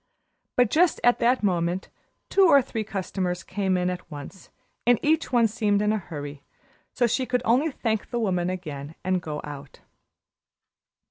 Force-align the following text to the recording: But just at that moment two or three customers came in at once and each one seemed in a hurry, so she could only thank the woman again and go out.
But 0.55 0.71
just 0.71 0.99
at 1.03 1.19
that 1.19 1.43
moment 1.43 1.89
two 2.31 2.45
or 2.47 2.59
three 2.59 2.83
customers 2.83 3.43
came 3.43 3.77
in 3.77 3.87
at 3.91 4.09
once 4.09 4.49
and 4.83 4.97
each 5.03 5.31
one 5.31 5.45
seemed 5.47 5.79
in 5.79 5.93
a 5.93 5.99
hurry, 5.99 6.41
so 6.91 7.05
she 7.05 7.27
could 7.27 7.43
only 7.45 7.69
thank 7.69 8.09
the 8.09 8.17
woman 8.19 8.49
again 8.49 8.95
and 9.03 9.21
go 9.21 9.41
out. 9.43 9.81